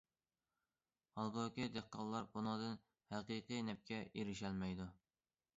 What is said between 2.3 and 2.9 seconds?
بۇنىڭدىن